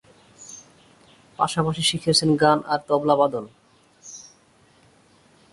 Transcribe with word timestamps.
পাশাপাশি 1.39 1.81
শিখেছেন 1.81 2.29
গান 2.35 2.59
আর 2.67 2.79
তবলাবাদন। 2.87 3.45